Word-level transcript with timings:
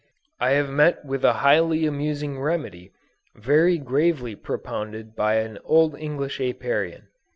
I 0.39 0.53
have 0.53 0.71
met 0.71 1.05
with 1.05 1.23
a 1.23 1.31
highly 1.45 1.85
amusing 1.85 2.39
remedy 2.39 2.91
very 3.35 3.77
gravely 3.77 4.33
propounded 4.35 5.15
by 5.15 5.35
an 5.35 5.59
old 5.63 5.95
English 5.95 6.39
Apiarian. 6.41 7.09